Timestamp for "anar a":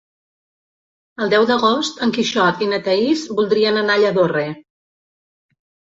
3.83-4.03